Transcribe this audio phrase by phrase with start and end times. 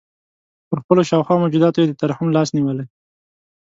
[0.69, 2.85] پر خپلو شاوخوا موجوداتو یې د ترحم لاس نیولی.